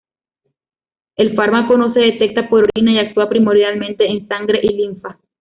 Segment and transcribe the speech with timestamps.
[1.15, 5.19] El fármaco no se detecta por orina y actúa primordialmente en sangre y linfa.